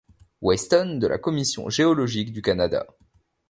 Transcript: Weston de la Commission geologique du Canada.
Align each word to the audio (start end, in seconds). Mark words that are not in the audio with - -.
Weston 0.41 0.97
de 0.97 1.05
la 1.05 1.19
Commission 1.19 1.69
geologique 1.69 2.33
du 2.33 2.41
Canada. 2.41 2.87